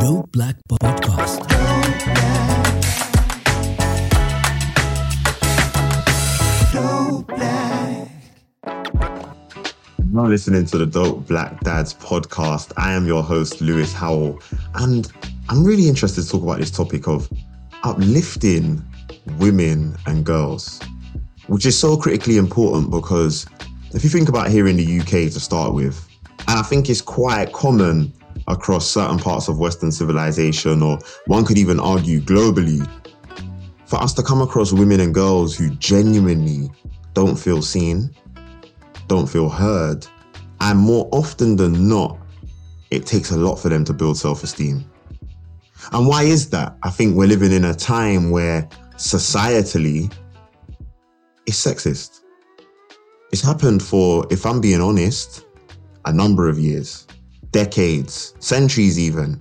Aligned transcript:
Dope 0.00 0.30
Black 0.30 0.54
Podcast. 0.70 1.42
You're 10.12 10.28
listening 10.28 10.66
to 10.66 10.78
the 10.78 10.86
Dope 10.86 11.26
Black 11.26 11.58
Dads 11.60 11.94
podcast. 11.94 12.72
I 12.76 12.92
am 12.92 13.06
your 13.06 13.24
host, 13.24 13.60
Lewis 13.60 13.92
Howell, 13.92 14.40
and 14.76 15.10
I'm 15.48 15.64
really 15.64 15.88
interested 15.88 16.22
to 16.22 16.28
talk 16.28 16.42
about 16.42 16.58
this 16.58 16.70
topic 16.70 17.08
of 17.08 17.28
uplifting 17.82 18.80
women 19.38 19.96
and 20.06 20.24
girls, 20.24 20.80
which 21.48 21.66
is 21.66 21.76
so 21.76 21.96
critically 21.96 22.36
important 22.36 22.92
because 22.92 23.46
if 23.94 24.04
you 24.04 24.10
think 24.10 24.28
about 24.28 24.48
here 24.48 24.68
in 24.68 24.76
the 24.76 25.00
UK 25.00 25.32
to 25.32 25.40
start 25.40 25.74
with, 25.74 26.08
and 26.46 26.58
I 26.58 26.62
think 26.62 26.88
it's 26.88 27.00
quite 27.00 27.52
common 27.52 28.12
across 28.48 28.88
certain 28.88 29.18
parts 29.18 29.48
of 29.48 29.58
Western 29.58 29.92
civilization, 29.92 30.82
or 30.82 30.98
one 31.26 31.44
could 31.44 31.58
even 31.58 31.78
argue 31.78 32.20
globally, 32.20 32.86
for 33.86 33.96
us 33.96 34.12
to 34.14 34.22
come 34.22 34.42
across 34.42 34.72
women 34.72 35.00
and 35.00 35.14
girls 35.14 35.56
who 35.56 35.70
genuinely 35.76 36.70
don't 37.14 37.36
feel 37.36 37.62
seen, 37.62 38.10
don't 39.06 39.28
feel 39.28 39.48
heard, 39.48 40.06
and 40.60 40.78
more 40.78 41.08
often 41.12 41.56
than 41.56 41.88
not, 41.88 42.18
it 42.90 43.06
takes 43.06 43.30
a 43.30 43.36
lot 43.36 43.56
for 43.56 43.68
them 43.68 43.84
to 43.84 43.92
build 43.92 44.16
self 44.16 44.42
esteem. 44.42 44.84
And 45.92 46.06
why 46.06 46.24
is 46.24 46.50
that? 46.50 46.76
I 46.82 46.90
think 46.90 47.16
we're 47.16 47.28
living 47.28 47.52
in 47.52 47.64
a 47.64 47.74
time 47.74 48.30
where 48.30 48.68
societally 48.96 50.12
it's 51.46 51.64
sexist. 51.64 52.20
It's 53.32 53.42
happened 53.42 53.82
for, 53.82 54.26
if 54.30 54.44
I'm 54.44 54.60
being 54.60 54.80
honest, 54.80 55.46
a 56.04 56.12
number 56.12 56.48
of 56.48 56.58
years, 56.58 57.06
decades, 57.50 58.34
centuries 58.38 58.98
even, 58.98 59.40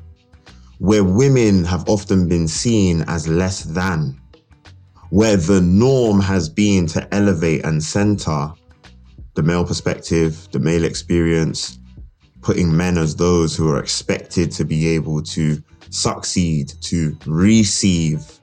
where 0.80 1.04
women 1.04 1.64
have 1.64 1.88
often 1.90 2.28
been 2.28 2.48
seen 2.48 3.04
as 3.08 3.28
less 3.28 3.64
than, 3.64 4.20
where 5.10 5.38
the 5.38 5.62
norm 5.62 6.20
has 6.20 6.50
been 6.50 6.86
to 6.88 7.14
elevate 7.14 7.64
and 7.66 7.84
center 7.84 8.52
the 9.36 9.44
male 9.44 9.64
perspective, 9.64 10.48
the 10.52 10.60
male 10.60 10.84
experience, 10.84 11.78
putting 12.42 12.76
men 12.76 12.98
as 12.98 13.16
those 13.16 13.56
who 13.56 13.70
are 13.70 13.80
expected 13.80 14.52
to 14.52 14.66
be 14.66 14.88
able 14.88 15.22
to 15.22 15.62
succeed, 15.92 16.74
to 16.82 17.16
receive, 17.26 18.40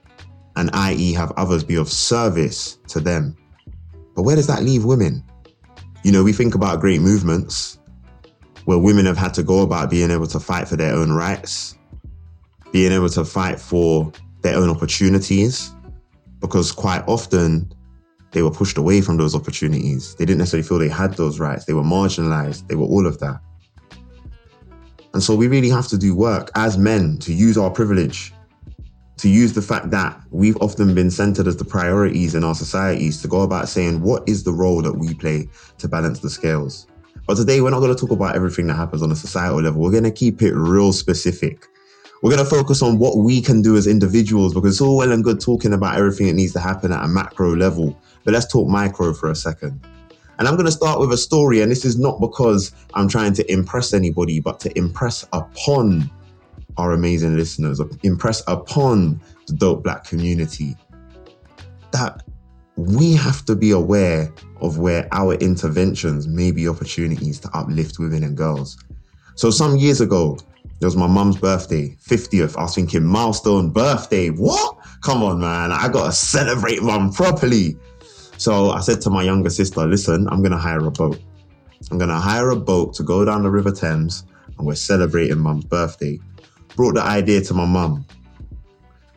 and 0.55 0.69
i.e. 0.73 1.11
have 1.13 1.33
others 1.35 1.63
be 1.63 1.75
of 1.75 1.89
service 1.89 2.77
to 2.87 2.99
them. 2.99 3.35
But 4.15 4.23
where 4.23 4.37
does 4.37 4.47
that 4.47 4.63
leave 4.63 4.85
women? 4.85 5.21
You 6.03 6.13
know, 6.13 6.23
we 6.23 6.31
think 6.31 6.55
about 6.55 6.79
great 6.79 7.01
movements 7.01 7.77
where 8.65 8.77
women 8.77 9.05
have 9.05 9.17
had 9.17 9.33
to 9.35 9.43
go 9.43 9.61
about 9.61 9.89
being 9.89 10.11
able 10.11 10.27
to 10.27 10.39
fight 10.39 10.67
for 10.67 10.75
their 10.75 10.93
own 10.93 11.11
rights, 11.11 11.77
being 12.71 12.91
able 12.91 13.09
to 13.09 13.23
fight 13.23 13.59
for 13.59 14.11
their 14.41 14.57
own 14.57 14.69
opportunities, 14.69 15.73
because 16.39 16.71
quite 16.71 17.03
often 17.07 17.71
they 18.31 18.41
were 18.41 18.51
pushed 18.51 18.77
away 18.77 19.01
from 19.01 19.17
those 19.17 19.33
opportunities. 19.33 20.15
They 20.15 20.25
didn't 20.25 20.39
necessarily 20.39 20.67
feel 20.67 20.79
they 20.79 20.89
had 20.89 21.13
those 21.13 21.39
rights. 21.39 21.65
They 21.65 21.73
were 21.73 21.83
marginalized. 21.83 22.67
They 22.67 22.75
were 22.75 22.85
all 22.85 23.07
of 23.07 23.19
that. 23.19 23.39
And 25.13 25.23
so 25.23 25.33
we 25.33 25.47
really 25.47 25.69
have 25.69 25.87
to 25.87 25.97
do 25.97 26.13
work 26.13 26.51
as 26.55 26.77
men 26.77 27.17
to 27.19 27.33
use 27.33 27.57
our 27.57 27.69
privilege, 27.69 28.33
to 29.17 29.29
use 29.29 29.53
the 29.53 29.61
fact 29.61 29.89
that 29.91 30.19
we've 30.31 30.57
often 30.57 30.93
been 30.93 31.09
centered 31.09 31.47
as 31.47 31.55
the 31.55 31.63
priorities 31.63 32.35
in 32.35 32.43
our 32.43 32.55
societies 32.55 33.21
to 33.21 33.29
go 33.29 33.41
about 33.41 33.69
saying, 33.69 34.01
what 34.01 34.27
is 34.27 34.43
the 34.43 34.51
role 34.51 34.81
that 34.81 34.97
we 34.97 35.13
play 35.13 35.47
to 35.77 35.87
balance 35.87 36.19
the 36.19 36.29
scales? 36.29 36.87
But 37.27 37.37
today 37.37 37.61
we're 37.61 37.71
not 37.71 37.79
going 37.79 37.95
to 37.95 37.99
talk 37.99 38.11
about 38.11 38.35
everything 38.35 38.67
that 38.67 38.75
happens 38.75 39.01
on 39.01 39.11
a 39.11 39.15
societal 39.15 39.61
level. 39.61 39.81
We're 39.81 39.91
going 39.91 40.03
to 40.03 40.11
keep 40.11 40.41
it 40.41 40.53
real 40.53 40.93
specific. 40.93 41.67
We're 42.21 42.31
going 42.31 42.43
to 42.43 42.49
focus 42.49 42.81
on 42.81 42.99
what 42.99 43.17
we 43.17 43.41
can 43.41 43.61
do 43.61 43.75
as 43.77 43.87
individuals 43.87 44.53
because 44.53 44.75
it's 44.75 44.81
all 44.81 44.97
well 44.97 45.11
and 45.11 45.23
good 45.23 45.39
talking 45.39 45.73
about 45.73 45.97
everything 45.97 46.27
that 46.27 46.33
needs 46.33 46.53
to 46.53 46.59
happen 46.59 46.91
at 46.91 47.03
a 47.03 47.07
macro 47.07 47.55
level. 47.55 47.99
But 48.23 48.33
let's 48.33 48.51
talk 48.51 48.67
micro 48.67 49.13
for 49.13 49.29
a 49.29 49.35
second. 49.35 49.79
And 50.37 50.47
I'm 50.47 50.55
going 50.55 50.65
to 50.65 50.71
start 50.71 50.99
with 50.99 51.11
a 51.13 51.17
story. 51.17 51.61
And 51.61 51.71
this 51.71 51.85
is 51.85 51.97
not 51.97 52.19
because 52.19 52.71
I'm 52.93 53.07
trying 53.07 53.33
to 53.33 53.51
impress 53.51 53.93
anybody, 53.93 54.39
but 54.39 54.59
to 54.61 54.77
impress 54.77 55.25
upon 55.33 56.09
our 56.77 56.91
amazing 56.91 57.37
listeners, 57.37 57.81
impress 58.03 58.43
upon 58.47 59.19
the 59.47 59.53
dope 59.53 59.83
black 59.83 60.03
community 60.03 60.75
that 61.95 62.24
we 62.77 63.13
have 63.13 63.45
to 63.45 63.55
be 63.55 63.71
aware 63.71 64.31
of 64.61 64.79
where 64.79 65.07
our 65.11 65.35
interventions 65.35 66.27
may 66.27 66.51
be 66.51 66.67
opportunities 66.67 67.39
to 67.39 67.49
uplift 67.53 67.99
women 67.99 68.23
and 68.23 68.35
girls. 68.35 68.77
So 69.35 69.49
some 69.49 69.77
years 69.77 70.01
ago, 70.01 70.37
it 70.81 70.85
was 70.85 70.97
my 70.97 71.07
mum's 71.07 71.37
birthday, 71.37 71.95
50th. 72.05 72.57
I 72.57 72.63
was 72.63 72.75
thinking, 72.75 73.03
milestone 73.03 73.69
birthday. 73.69 74.29
What? 74.29 74.77
Come 75.01 75.23
on, 75.23 75.39
man. 75.39 75.71
I 75.71 75.87
got 75.87 76.05
to 76.05 76.11
celebrate 76.11 76.83
mum 76.83 77.13
properly. 77.13 77.77
So 78.37 78.71
I 78.71 78.81
said 78.81 78.99
to 79.01 79.09
my 79.09 79.23
younger 79.23 79.49
sister, 79.49 79.85
listen, 79.85 80.27
I'm 80.29 80.39
going 80.39 80.51
to 80.51 80.57
hire 80.57 80.85
a 80.85 80.91
boat. 80.91 81.19
I'm 81.91 81.97
going 81.97 82.09
to 82.09 82.15
hire 82.15 82.49
a 82.49 82.55
boat 82.55 82.93
to 82.95 83.03
go 83.03 83.23
down 83.23 83.43
the 83.43 83.49
River 83.49 83.71
Thames 83.71 84.25
and 84.57 84.67
we're 84.67 84.75
celebrating 84.75 85.39
mum's 85.39 85.65
birthday. 85.65 86.19
Brought 86.75 86.95
the 86.95 87.03
idea 87.03 87.41
to 87.41 87.53
my 87.53 87.65
mum. 87.65 88.05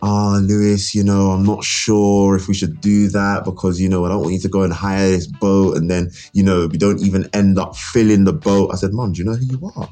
Ah, 0.01 0.37
oh, 0.37 0.39
Lewis, 0.39 0.95
you 0.95 1.03
know, 1.03 1.31
I'm 1.31 1.45
not 1.45 1.65
sure 1.65 2.37
if 2.37 2.47
we 2.47 2.55
should 2.55 2.81
do 2.81 3.09
that 3.09 3.45
because, 3.45 3.81
you 3.81 3.89
know, 3.89 4.05
I 4.05 4.09
don't 4.09 4.21
want 4.21 4.35
you 4.35 4.41
to 4.41 4.49
go 4.49 4.63
and 4.63 4.73
hire 4.73 5.09
this 5.11 5.27
boat 5.27 5.77
and 5.77 5.91
then, 5.91 6.11
you 6.33 6.45
know, 6.45 6.69
we 6.69 6.79
don't 6.79 7.01
even 7.01 7.29
end 7.33 7.59
up 7.59 7.75
filling 7.77 8.25
the 8.25 8.33
boat. 8.33 8.71
I 8.73 8.77
said, 8.77 8.93
Mum, 8.93 9.13
do 9.13 9.19
you 9.19 9.25
know 9.25 9.35
who 9.35 9.45
you 9.45 9.73
are? 9.75 9.89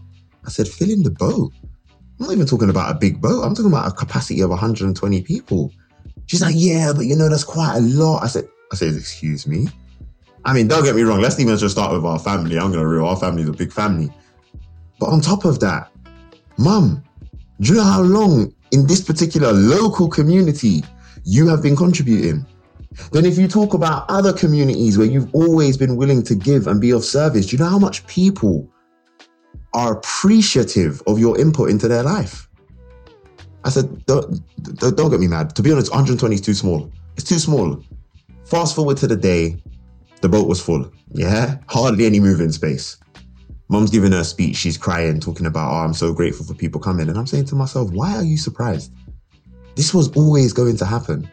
I 0.47 0.50
said, 0.50 0.69
filling 0.69 1.03
the 1.03 1.11
boat. 1.11 1.53
I'm 2.21 2.27
not 2.27 2.33
even 2.33 2.47
talking 2.47 2.71
about 2.71 2.94
a 2.94 2.99
big 2.99 3.21
boat. 3.21 3.43
I'm 3.43 3.55
talking 3.55 3.71
about 3.71 3.89
a 3.89 3.93
capacity 3.93 4.41
of 4.41 4.50
120 4.50 5.22
people. 5.22 5.72
She's 6.27 6.41
like, 6.41 6.55
yeah, 6.56 6.93
but 6.94 7.06
you 7.06 7.17
know, 7.17 7.28
that's 7.28 7.44
quite 7.44 7.77
a 7.77 7.81
lot. 7.81 8.23
I 8.23 8.28
said, 8.28 8.49
I 8.73 8.77
said, 8.77 8.94
excuse 8.94 9.47
me. 9.47 9.67
I 10.44 10.53
mean, 10.53 10.69
don't 10.69 10.84
get 10.84 10.94
me 10.94 11.03
wrong. 11.03 11.21
Let's 11.21 11.38
even 11.41 11.56
just 11.56 11.75
start 11.75 11.93
with 11.93 12.05
our 12.05 12.19
family. 12.19 12.56
I'm 12.56 12.71
going 12.71 12.81
to 12.81 12.87
real. 12.87 13.06
Our 13.06 13.17
family 13.17 13.43
is 13.43 13.49
a 13.49 13.53
big 13.53 13.73
family. 13.73 14.11
But 14.99 15.06
on 15.06 15.21
top 15.21 15.44
of 15.44 15.61
that, 15.61 15.91
mum, 16.56 17.02
do 17.61 17.73
you 17.73 17.79
know 17.79 17.85
how 17.85 18.02
long 18.02 18.55
in 18.72 18.86
this 18.86 19.00
particular 19.02 19.52
local 19.52 20.08
community 20.08 20.82
you 21.24 21.46
have 21.48 21.62
been 21.62 21.76
contributing? 21.76 22.46
Then 23.12 23.24
if 23.24 23.36
you 23.38 23.48
talk 23.48 23.74
about 23.74 24.06
other 24.08 24.32
communities 24.32 24.96
where 24.96 25.06
you've 25.06 25.34
always 25.34 25.76
been 25.76 25.96
willing 25.96 26.22
to 26.24 26.34
give 26.34 26.66
and 26.66 26.80
be 26.80 26.90
of 26.90 27.04
service, 27.04 27.46
do 27.46 27.56
you 27.56 27.62
know 27.62 27.68
how 27.68 27.78
much 27.78 28.06
people 28.06 28.68
are 29.74 29.98
appreciative 29.98 31.02
of 31.06 31.18
your 31.18 31.38
input 31.38 31.70
into 31.70 31.88
their 31.88 32.02
life? 32.02 32.48
I 33.64 33.68
said, 33.68 34.06
don't, 34.06 34.40
don't 34.96 35.10
get 35.10 35.20
me 35.20 35.26
mad. 35.26 35.54
To 35.56 35.62
be 35.62 35.72
honest, 35.72 35.90
120 35.90 36.34
is 36.34 36.40
too 36.40 36.54
small. 36.54 36.90
It's 37.16 37.28
too 37.28 37.38
small. 37.38 37.82
Fast 38.44 38.76
forward 38.76 38.96
to 38.98 39.06
the 39.06 39.16
day, 39.16 39.62
the 40.20 40.28
boat 40.28 40.48
was 40.48 40.62
full. 40.62 40.90
Yeah, 41.10 41.58
hardly 41.68 42.06
any 42.06 42.20
moving 42.20 42.52
space. 42.52 42.96
Mom's 43.68 43.90
giving 43.90 44.12
her 44.12 44.24
speech. 44.24 44.56
She's 44.56 44.78
crying, 44.78 45.20
talking 45.20 45.46
about, 45.46 45.72
oh, 45.72 45.84
I'm 45.84 45.94
so 45.94 46.12
grateful 46.12 46.46
for 46.46 46.54
people 46.54 46.80
coming. 46.80 47.08
And 47.08 47.18
I'm 47.18 47.26
saying 47.26 47.46
to 47.46 47.54
myself, 47.54 47.90
why 47.90 48.14
are 48.14 48.22
you 48.22 48.36
surprised? 48.36 48.92
This 49.74 49.92
was 49.92 50.10
always 50.16 50.52
going 50.52 50.76
to 50.76 50.86
happen. 50.86 51.28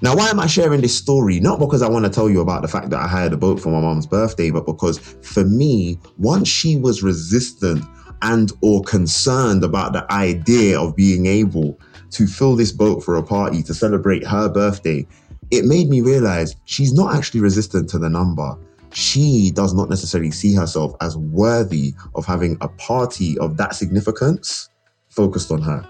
Now, 0.00 0.16
why 0.16 0.30
am 0.30 0.40
I 0.40 0.46
sharing 0.46 0.80
this 0.80 0.96
story? 0.96 1.38
Not 1.38 1.60
because 1.60 1.80
I 1.80 1.88
want 1.88 2.06
to 2.06 2.10
tell 2.10 2.28
you 2.28 2.40
about 2.40 2.62
the 2.62 2.68
fact 2.68 2.90
that 2.90 2.98
I 2.98 3.06
hired 3.06 3.32
a 3.32 3.36
boat 3.36 3.60
for 3.60 3.68
my 3.68 3.80
mom's 3.80 4.06
birthday, 4.06 4.50
but 4.50 4.66
because 4.66 4.98
for 4.98 5.44
me, 5.44 5.98
once 6.18 6.48
she 6.48 6.76
was 6.76 7.02
resistant 7.02 7.84
and 8.22 8.50
or 8.62 8.82
concerned 8.82 9.62
about 9.62 9.92
the 9.92 10.10
idea 10.12 10.80
of 10.80 10.96
being 10.96 11.26
able 11.26 11.78
to 12.10 12.26
fill 12.26 12.56
this 12.56 12.72
boat 12.72 13.04
for 13.04 13.16
a 13.16 13.22
party 13.22 13.62
to 13.62 13.74
celebrate 13.74 14.26
her 14.26 14.48
birthday, 14.48 15.06
it 15.52 15.66
made 15.66 15.88
me 15.88 16.00
realize 16.00 16.56
she's 16.64 16.92
not 16.92 17.14
actually 17.14 17.40
resistant 17.40 17.88
to 17.90 17.98
the 17.98 18.08
number. 18.08 18.56
She 18.92 19.50
does 19.50 19.74
not 19.74 19.88
necessarily 19.88 20.30
see 20.30 20.54
herself 20.54 20.94
as 21.00 21.16
worthy 21.16 21.94
of 22.14 22.26
having 22.26 22.58
a 22.60 22.68
party 22.68 23.38
of 23.38 23.56
that 23.56 23.74
significance 23.74 24.68
focused 25.08 25.50
on 25.50 25.62
her. 25.62 25.86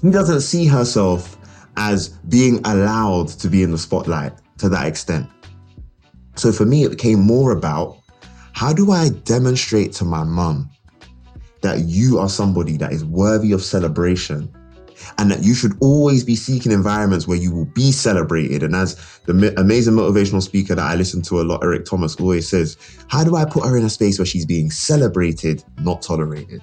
She 0.00 0.10
doesn't 0.10 0.42
see 0.42 0.66
herself 0.66 1.36
as 1.76 2.08
being 2.08 2.60
allowed 2.64 3.28
to 3.28 3.48
be 3.48 3.62
in 3.62 3.70
the 3.70 3.78
spotlight 3.78 4.32
to 4.58 4.68
that 4.68 4.86
extent. 4.86 5.28
So 6.36 6.52
for 6.52 6.64
me, 6.64 6.84
it 6.84 6.90
became 6.90 7.20
more 7.20 7.52
about 7.52 7.98
how 8.52 8.72
do 8.72 8.90
I 8.90 9.08
demonstrate 9.08 9.92
to 9.94 10.04
my 10.04 10.24
mum 10.24 10.70
that 11.62 11.80
you 11.80 12.18
are 12.18 12.28
somebody 12.28 12.76
that 12.76 12.92
is 12.92 13.04
worthy 13.04 13.52
of 13.52 13.62
celebration 13.62 14.52
and 15.18 15.30
that 15.30 15.42
you 15.42 15.54
should 15.54 15.72
always 15.80 16.24
be 16.24 16.36
seeking 16.36 16.72
environments 16.72 17.26
where 17.26 17.38
you 17.38 17.52
will 17.52 17.66
be 17.66 17.92
celebrated. 17.92 18.62
And 18.62 18.74
as 18.74 18.96
the 19.26 19.54
amazing 19.56 19.94
motivational 19.94 20.42
speaker 20.42 20.74
that 20.74 20.84
I 20.84 20.94
listen 20.94 21.22
to 21.22 21.40
a 21.40 21.42
lot, 21.42 21.62
Eric 21.62 21.84
Thomas, 21.84 22.16
always 22.16 22.48
says, 22.48 22.76
how 23.08 23.24
do 23.24 23.36
I 23.36 23.44
put 23.44 23.64
her 23.64 23.76
in 23.76 23.84
a 23.84 23.90
space 23.90 24.18
where 24.18 24.26
she's 24.26 24.46
being 24.46 24.70
celebrated, 24.70 25.64
not 25.80 26.02
tolerated? 26.02 26.62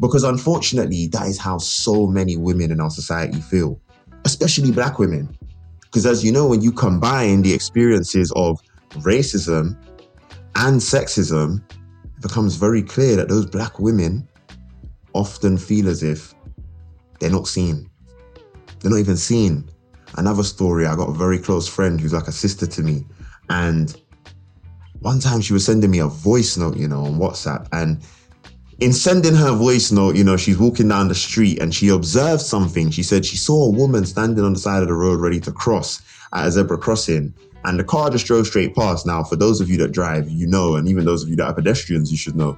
Because 0.00 0.24
unfortunately, 0.24 1.08
that 1.08 1.26
is 1.26 1.38
how 1.38 1.58
so 1.58 2.06
many 2.06 2.36
women 2.36 2.70
in 2.70 2.80
our 2.80 2.90
society 2.90 3.40
feel, 3.40 3.80
especially 4.24 4.70
black 4.70 4.98
women. 4.98 5.34
Because 5.80 6.04
as 6.04 6.22
you 6.22 6.30
know, 6.30 6.46
when 6.46 6.60
you 6.60 6.72
combine 6.72 7.42
the 7.42 7.54
experiences 7.54 8.30
of 8.36 8.60
racism 8.96 9.76
and 10.56 10.80
sexism, 10.80 11.62
it 11.70 12.22
becomes 12.22 12.56
very 12.56 12.82
clear 12.82 13.16
that 13.16 13.28
those 13.28 13.46
black 13.46 13.78
women 13.78 14.28
often 15.14 15.56
feel 15.56 15.88
as 15.88 16.02
if 16.02 16.34
they're 17.18 17.30
not 17.30 17.46
seen. 17.46 17.88
They're 18.80 18.90
not 18.90 19.00
even 19.00 19.16
seen. 19.16 19.68
Another 20.16 20.42
story, 20.42 20.86
I 20.86 20.96
got 20.96 21.08
a 21.08 21.12
very 21.12 21.38
close 21.38 21.68
friend 21.68 22.00
who's 22.00 22.12
like 22.12 22.28
a 22.28 22.32
sister 22.32 22.66
to 22.66 22.82
me. 22.82 23.04
And 23.48 23.94
one 25.00 25.20
time 25.20 25.40
she 25.40 25.52
was 25.52 25.64
sending 25.64 25.90
me 25.90 25.98
a 25.98 26.06
voice 26.06 26.56
note, 26.56 26.76
you 26.76 26.88
know, 26.88 27.04
on 27.04 27.18
WhatsApp. 27.18 27.68
And 27.72 28.02
in 28.80 28.92
sending 28.92 29.34
her 29.34 29.52
voice 29.52 29.90
note, 29.90 30.16
you 30.16 30.24
know, 30.24 30.36
she's 30.36 30.58
walking 30.58 30.88
down 30.88 31.08
the 31.08 31.14
street 31.14 31.60
and 31.60 31.74
she 31.74 31.88
observed 31.88 32.42
something. 32.42 32.90
She 32.90 33.02
said 33.02 33.24
she 33.24 33.36
saw 33.36 33.66
a 33.66 33.70
woman 33.70 34.04
standing 34.04 34.44
on 34.44 34.54
the 34.54 34.58
side 34.58 34.82
of 34.82 34.88
the 34.88 34.94
road 34.94 35.20
ready 35.20 35.40
to 35.40 35.52
cross 35.52 36.02
at 36.32 36.46
a 36.46 36.50
zebra 36.50 36.78
crossing. 36.78 37.34
And 37.64 37.80
the 37.80 37.84
car 37.84 38.10
just 38.10 38.26
drove 38.26 38.46
straight 38.46 38.74
past. 38.74 39.06
Now, 39.06 39.24
for 39.24 39.36
those 39.36 39.60
of 39.60 39.68
you 39.68 39.76
that 39.78 39.92
drive, 39.92 40.28
you 40.28 40.46
know, 40.46 40.76
and 40.76 40.88
even 40.88 41.04
those 41.04 41.22
of 41.22 41.28
you 41.28 41.36
that 41.36 41.46
are 41.46 41.54
pedestrians, 41.54 42.10
you 42.10 42.16
should 42.16 42.36
know 42.36 42.56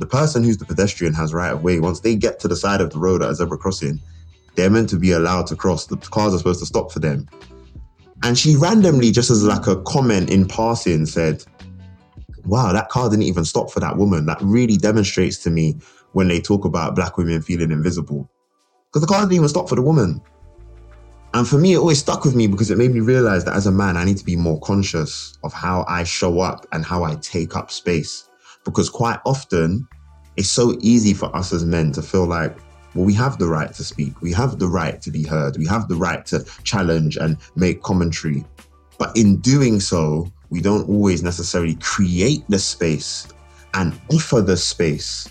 the 0.00 0.06
person 0.06 0.42
who's 0.42 0.56
the 0.56 0.64
pedestrian 0.64 1.12
has 1.12 1.34
right 1.34 1.52
of 1.52 1.62
way. 1.62 1.78
Once 1.78 2.00
they 2.00 2.16
get 2.16 2.40
to 2.40 2.48
the 2.48 2.56
side 2.56 2.80
of 2.80 2.90
the 2.90 2.98
road 2.98 3.22
at 3.22 3.30
a 3.30 3.34
zebra 3.34 3.58
crossing, 3.58 4.00
they're 4.56 4.70
meant 4.70 4.88
to 4.88 4.96
be 4.96 5.12
allowed 5.12 5.46
to 5.48 5.56
cross. 5.56 5.86
The 5.86 5.98
cars 5.98 6.34
are 6.34 6.38
supposed 6.38 6.60
to 6.60 6.66
stop 6.66 6.90
for 6.90 7.00
them. 7.00 7.28
And 8.22 8.36
she 8.36 8.56
randomly, 8.56 9.10
just 9.12 9.30
as 9.30 9.44
like 9.44 9.66
a 9.66 9.80
comment 9.82 10.30
in 10.30 10.48
passing, 10.48 11.04
said, 11.04 11.44
Wow, 12.46 12.72
that 12.72 12.88
car 12.88 13.10
didn't 13.10 13.24
even 13.24 13.44
stop 13.44 13.70
for 13.70 13.80
that 13.80 13.98
woman. 13.98 14.24
That 14.24 14.38
really 14.40 14.78
demonstrates 14.78 15.36
to 15.44 15.50
me 15.50 15.76
when 16.12 16.28
they 16.28 16.40
talk 16.40 16.64
about 16.64 16.96
black 16.96 17.18
women 17.18 17.42
feeling 17.42 17.70
invisible. 17.70 18.28
Because 18.86 19.02
the 19.02 19.06
car 19.06 19.20
didn't 19.20 19.34
even 19.34 19.48
stop 19.48 19.68
for 19.68 19.76
the 19.76 19.82
woman. 19.82 20.22
And 21.34 21.46
for 21.46 21.58
me, 21.58 21.74
it 21.74 21.78
always 21.78 21.98
stuck 21.98 22.24
with 22.24 22.34
me 22.34 22.46
because 22.46 22.70
it 22.70 22.78
made 22.78 22.92
me 22.92 23.00
realize 23.00 23.44
that 23.44 23.54
as 23.54 23.66
a 23.66 23.70
man, 23.70 23.98
I 23.98 24.04
need 24.04 24.16
to 24.16 24.24
be 24.24 24.34
more 24.34 24.58
conscious 24.60 25.38
of 25.44 25.52
how 25.52 25.84
I 25.86 26.04
show 26.04 26.40
up 26.40 26.66
and 26.72 26.84
how 26.84 27.04
I 27.04 27.16
take 27.16 27.54
up 27.54 27.70
space 27.70 28.29
because 28.64 28.90
quite 28.90 29.18
often 29.24 29.86
it's 30.36 30.50
so 30.50 30.76
easy 30.80 31.14
for 31.14 31.34
us 31.34 31.52
as 31.52 31.64
men 31.64 31.92
to 31.92 32.02
feel 32.02 32.26
like, 32.26 32.56
well, 32.94 33.04
we 33.04 33.14
have 33.14 33.38
the 33.38 33.46
right 33.46 33.72
to 33.74 33.84
speak, 33.84 34.20
we 34.20 34.32
have 34.32 34.58
the 34.58 34.68
right 34.68 35.00
to 35.02 35.10
be 35.10 35.22
heard, 35.22 35.56
we 35.56 35.66
have 35.66 35.88
the 35.88 35.96
right 35.96 36.24
to 36.26 36.44
challenge 36.64 37.16
and 37.16 37.36
make 37.56 37.82
commentary. 37.82 38.44
But 38.98 39.16
in 39.16 39.36
doing 39.38 39.80
so, 39.80 40.30
we 40.50 40.60
don't 40.60 40.88
always 40.88 41.22
necessarily 41.22 41.76
create 41.76 42.44
the 42.48 42.58
space 42.58 43.28
and 43.74 43.98
offer 44.12 44.40
the 44.40 44.56
space 44.56 45.28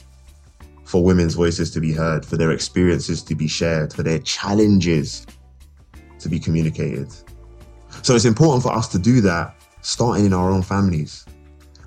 for 0.85 1.03
women's 1.03 1.35
voices 1.35 1.69
to 1.71 1.79
be 1.79 1.91
heard, 1.91 2.25
for 2.25 2.37
their 2.37 2.51
experiences 2.51 3.21
to 3.23 3.35
be 3.35 3.47
shared, 3.47 3.93
for 3.93 4.01
their 4.01 4.19
challenges 4.19 5.27
to 6.19 6.29
be 6.29 6.39
communicated. 6.39 7.13
So 8.01 8.15
it's 8.15 8.25
important 8.25 8.63
for 8.63 8.71
us 8.71 8.87
to 8.89 8.99
do 8.99 9.21
that 9.21 9.55
starting 9.81 10.25
in 10.25 10.33
our 10.33 10.49
own 10.49 10.61
families. 10.61 11.25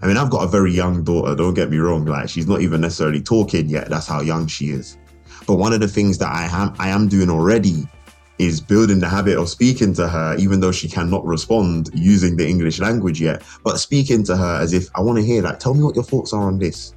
I 0.03 0.07
mean, 0.09 0.17
I've 0.17 0.31
got 0.31 0.43
a 0.43 0.49
very 0.49 0.73
young 0.73 1.05
daughter, 1.05 1.35
don't 1.37 1.55
get 1.55 1.71
me 1.71 1.79
wrong, 1.79 2.05
like 2.05 2.29
she's 2.29 2.49
not 2.49 2.61
even 2.61 2.81
necessarily 2.81 3.23
talking 3.23 3.69
yet. 3.69 3.89
That's 3.89 4.07
how 4.07 4.21
young 4.21 4.49
she 4.49 4.71
is. 4.71 4.99
But 5.47 5.55
one 5.57 5.73
of 5.73 5.81
the 5.81 5.89
things 5.89 6.19
that 6.19 6.29
I 6.29 6.45
am 6.47 6.75
I 6.79 6.89
am 6.89 7.09
doing 7.09 7.31
already 7.31 7.89
is 8.39 8.61
building 8.61 8.99
the 8.99 9.09
habit 9.09 9.39
of 9.39 9.49
speaking 9.49 9.95
to 9.95 10.09
her, 10.09 10.37
even 10.39 10.59
though 10.59 10.73
she 10.73 10.89
cannot 10.89 11.25
respond 11.25 11.91
using 11.95 12.37
the 12.37 12.49
English 12.49 12.81
language 12.81 13.21
yet, 13.21 13.43
but 13.63 13.79
speaking 13.79 14.25
to 14.25 14.37
her 14.37 14.61
as 14.61 14.73
if 14.73 14.89
I 14.97 15.01
want 15.01 15.19
to 15.19 15.25
hear, 15.25 15.43
like, 15.43 15.61
tell 15.61 15.75
me 15.75 15.85
what 15.85 15.95
your 15.95 16.05
thoughts 16.05 16.33
are 16.33 16.49
on 16.49 16.59
this. 16.59 16.95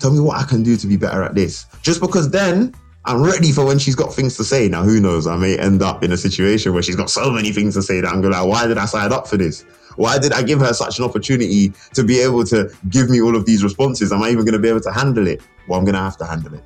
Tell 0.00 0.10
me 0.10 0.18
what 0.18 0.38
I 0.38 0.42
can 0.42 0.64
do 0.64 0.76
to 0.76 0.86
be 0.88 0.96
better 0.96 1.22
at 1.22 1.36
this. 1.36 1.66
Just 1.82 2.00
because 2.00 2.28
then 2.30 2.74
I'm 3.04 3.22
ready 3.22 3.52
for 3.52 3.64
when 3.64 3.78
she's 3.78 3.94
got 3.94 4.12
things 4.12 4.36
to 4.38 4.44
say. 4.44 4.68
Now, 4.68 4.82
who 4.82 5.00
knows? 5.00 5.28
I 5.28 5.36
may 5.36 5.56
end 5.56 5.82
up 5.82 6.02
in 6.02 6.10
a 6.10 6.16
situation 6.16 6.72
where 6.72 6.82
she's 6.82 6.96
got 6.96 7.10
so 7.10 7.30
many 7.30 7.52
things 7.52 7.74
to 7.74 7.82
say 7.82 8.00
that 8.00 8.08
I'm 8.08 8.20
going 8.20 8.32
to 8.32 8.40
like, 8.40 8.48
why 8.48 8.66
did 8.66 8.78
I 8.78 8.86
sign 8.86 9.12
up 9.12 9.28
for 9.28 9.36
this? 9.36 9.64
Why 9.96 10.18
did 10.18 10.32
I 10.32 10.42
give 10.42 10.60
her 10.60 10.72
such 10.72 10.98
an 10.98 11.04
opportunity 11.04 11.72
to 11.94 12.04
be 12.04 12.20
able 12.20 12.44
to 12.44 12.70
give 12.88 13.10
me 13.10 13.20
all 13.20 13.36
of 13.36 13.46
these 13.46 13.62
responses? 13.62 14.12
Am 14.12 14.22
I 14.22 14.30
even 14.30 14.44
going 14.44 14.54
to 14.54 14.58
be 14.58 14.68
able 14.68 14.80
to 14.80 14.92
handle 14.92 15.26
it? 15.26 15.42
Well, 15.68 15.78
I'm 15.78 15.84
going 15.84 15.94
to 15.94 16.00
have 16.00 16.16
to 16.18 16.24
handle 16.24 16.54
it. 16.54 16.64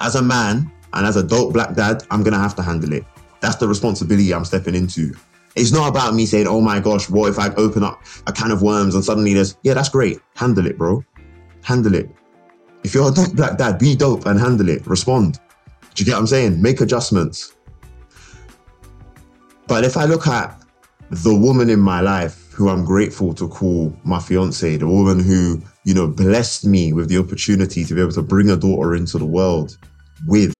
As 0.00 0.14
a 0.14 0.22
man 0.22 0.70
and 0.92 1.06
as 1.06 1.16
a 1.16 1.22
dope 1.22 1.52
black 1.52 1.74
dad, 1.74 2.04
I'm 2.10 2.22
going 2.22 2.34
to 2.34 2.38
have 2.38 2.54
to 2.56 2.62
handle 2.62 2.92
it. 2.92 3.04
That's 3.40 3.56
the 3.56 3.68
responsibility 3.68 4.32
I'm 4.32 4.44
stepping 4.44 4.74
into. 4.74 5.14
It's 5.56 5.72
not 5.72 5.88
about 5.88 6.14
me 6.14 6.26
saying, 6.26 6.46
oh 6.46 6.60
my 6.60 6.78
gosh, 6.78 7.10
what 7.10 7.30
if 7.30 7.38
I 7.38 7.52
open 7.54 7.82
up 7.82 8.02
a 8.26 8.32
can 8.32 8.50
of 8.50 8.62
worms 8.62 8.94
and 8.94 9.04
suddenly 9.04 9.34
there's, 9.34 9.56
yeah, 9.62 9.74
that's 9.74 9.88
great. 9.88 10.20
Handle 10.36 10.66
it, 10.66 10.78
bro. 10.78 11.04
Handle 11.62 11.94
it. 11.94 12.08
If 12.84 12.94
you're 12.94 13.08
a 13.10 13.12
dope 13.12 13.34
black 13.34 13.58
dad, 13.58 13.78
be 13.78 13.96
dope 13.96 14.26
and 14.26 14.38
handle 14.38 14.68
it. 14.68 14.86
Respond. 14.86 15.40
Do 15.94 16.02
you 16.02 16.06
get 16.06 16.12
what 16.12 16.20
I'm 16.20 16.26
saying? 16.28 16.62
Make 16.62 16.80
adjustments. 16.80 17.56
But 19.66 19.84
if 19.84 19.96
I 19.96 20.04
look 20.04 20.26
at 20.28 20.62
the 21.10 21.34
woman 21.34 21.70
in 21.70 21.80
my 21.80 22.00
life 22.00 22.52
who 22.52 22.68
I'm 22.68 22.84
grateful 22.84 23.32
to 23.34 23.48
call 23.48 23.96
my 24.04 24.20
fiance, 24.20 24.76
the 24.76 24.86
woman 24.86 25.20
who, 25.20 25.62
you 25.84 25.94
know, 25.94 26.06
blessed 26.06 26.66
me 26.66 26.92
with 26.92 27.08
the 27.08 27.18
opportunity 27.18 27.84
to 27.84 27.94
be 27.94 28.00
able 28.00 28.12
to 28.12 28.22
bring 28.22 28.50
a 28.50 28.56
daughter 28.56 28.94
into 28.94 29.18
the 29.18 29.24
world 29.24 29.78
with. 30.26 30.52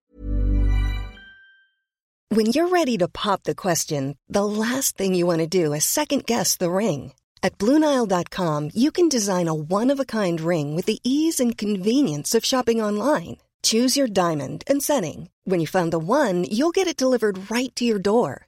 When 2.31 2.47
you're 2.47 2.69
ready 2.69 2.97
to 2.99 3.09
pop 3.09 3.43
the 3.45 3.55
question, 3.55 4.17
the 4.29 4.45
last 4.45 4.97
thing 4.97 5.15
you 5.15 5.27
want 5.27 5.41
to 5.41 5.47
do 5.47 5.73
is 5.73 5.85
second 5.85 6.25
guess 6.27 6.57
the 6.57 6.71
ring. 6.71 7.13
At 7.43 7.59
Bluenile.com, 7.59 8.71
you 8.75 8.91
can 8.91 9.09
design 9.09 9.49
a 9.49 9.55
one 9.55 9.91
of 9.91 10.01
a 10.01 10.05
kind 10.05 10.41
ring 10.41 10.75
with 10.75 10.87
the 10.87 11.01
ease 11.03 11.41
and 11.41 11.57
convenience 11.57 12.35
of 12.35 12.45
shopping 12.45 12.81
online. 12.83 13.39
Choose 13.63 13.97
your 13.97 14.07
diamond 14.07 14.63
and 14.67 14.83
setting. 14.83 15.31
When 15.45 15.59
you 15.59 15.67
find 15.67 15.93
the 15.93 15.99
one, 15.99 16.45
you'll 16.45 16.71
get 16.71 16.87
it 16.87 16.97
delivered 16.97 17.51
right 17.51 17.75
to 17.77 17.85
your 17.85 17.99
door. 17.99 18.48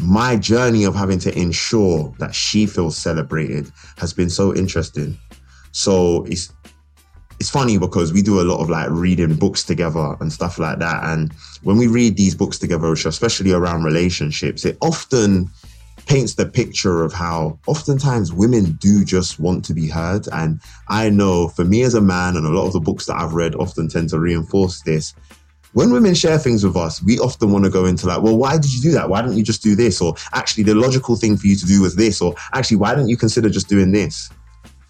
My 0.00 0.36
journey 0.36 0.84
of 0.84 0.94
having 0.94 1.18
to 1.20 1.36
ensure 1.36 2.14
that 2.18 2.34
she 2.34 2.66
feels 2.66 2.96
celebrated 2.96 3.70
has 3.98 4.12
been 4.12 4.30
so 4.30 4.54
interesting. 4.54 5.18
So 5.72 6.24
it's 6.24 6.52
it's 7.40 7.50
funny 7.50 7.78
because 7.78 8.12
we 8.12 8.20
do 8.20 8.40
a 8.40 8.42
lot 8.42 8.60
of 8.60 8.68
like 8.68 8.90
reading 8.90 9.36
books 9.36 9.62
together 9.62 10.16
and 10.20 10.32
stuff 10.32 10.58
like 10.58 10.80
that. 10.80 11.04
And 11.04 11.32
when 11.62 11.76
we 11.76 11.86
read 11.86 12.16
these 12.16 12.34
books 12.34 12.58
together, 12.58 12.92
especially 12.92 13.52
around 13.52 13.84
relationships, 13.84 14.64
it 14.64 14.76
often 14.80 15.48
paints 16.06 16.34
the 16.34 16.46
picture 16.46 17.04
of 17.04 17.12
how 17.12 17.58
oftentimes 17.66 18.32
women 18.32 18.72
do 18.80 19.04
just 19.04 19.38
want 19.38 19.64
to 19.66 19.74
be 19.74 19.88
heard. 19.88 20.26
And 20.32 20.60
I 20.88 21.10
know 21.10 21.48
for 21.48 21.64
me 21.64 21.82
as 21.82 21.94
a 21.94 22.00
man, 22.00 22.36
and 22.36 22.46
a 22.46 22.50
lot 22.50 22.66
of 22.66 22.72
the 22.72 22.80
books 22.80 23.06
that 23.06 23.16
I've 23.16 23.34
read 23.34 23.54
often 23.54 23.88
tend 23.88 24.08
to 24.10 24.18
reinforce 24.18 24.82
this. 24.82 25.14
When 25.74 25.92
women 25.92 26.14
share 26.14 26.38
things 26.38 26.64
with 26.64 26.76
us, 26.76 27.02
we 27.02 27.18
often 27.18 27.52
want 27.52 27.64
to 27.64 27.70
go 27.70 27.84
into 27.84 28.06
like, 28.06 28.22
well, 28.22 28.36
why 28.36 28.56
did 28.56 28.72
you 28.72 28.80
do 28.80 28.90
that? 28.92 29.08
Why 29.08 29.20
didn't 29.20 29.36
you 29.36 29.42
just 29.42 29.62
do 29.62 29.74
this? 29.74 30.00
Or 30.00 30.14
actually, 30.32 30.64
the 30.64 30.74
logical 30.74 31.14
thing 31.14 31.36
for 31.36 31.46
you 31.46 31.56
to 31.56 31.66
do 31.66 31.82
was 31.82 31.94
this. 31.94 32.20
Or 32.22 32.34
actually, 32.54 32.78
why 32.78 32.94
didn't 32.94 33.10
you 33.10 33.16
consider 33.16 33.50
just 33.50 33.68
doing 33.68 33.92
this? 33.92 34.30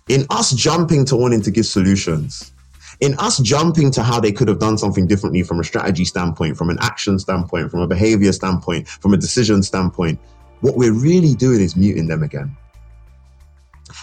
in 0.09 0.27
us 0.31 0.53
jumping 0.53 1.05
to 1.05 1.17
wanting 1.17 1.43
to 1.43 1.51
give 1.51 1.67
solutions, 1.67 2.53
in 3.01 3.15
us 3.19 3.39
jumping 3.39 3.91
to 3.93 4.03
how 4.03 4.19
they 4.19 4.33
could 4.33 4.49
have 4.49 4.59
done 4.59 4.79
something 4.79 5.07
differently 5.07 5.43
from 5.43 5.61
a 5.61 5.65
strategy 5.65 6.05
standpoint, 6.05 6.57
from 6.57 6.71
an 6.71 6.79
action 6.81 7.19
standpoint, 7.19 7.71
from 7.71 7.81
a 7.81 7.87
behavior 7.87 8.33
standpoint, 8.33 8.89
from 8.89 9.15
a 9.15 9.17
decision 9.17 9.63
standpoint, 9.63 10.19
what 10.61 10.77
we're 10.77 10.93
really 10.93 11.35
doing 11.35 11.61
is 11.61 11.77
muting 11.77 12.09
them 12.09 12.23
again. 12.23 12.57